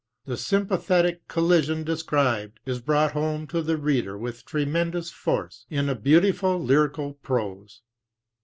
The 0.25 0.35
sympathetic 0.35 1.27
collision 1.27 1.83
described 1.83 2.59
is 2.65 2.81
brought 2.81 3.11
home 3.11 3.45
to 3.49 3.61
the 3.61 3.77
reader 3.77 4.17
with 4.17 4.45
tremen 4.47 4.89
dous 4.93 5.11
force 5.11 5.67
in 5.69 5.89
a 5.89 5.95
beautiful 5.95 6.57
lyrical 6.59 7.13
prose. 7.13 7.81